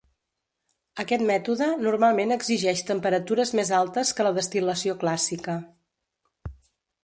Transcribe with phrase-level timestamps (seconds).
[1.03, 5.61] Aquest mètode normalment exigeix temperatures més altes que la destil·lació clàssica.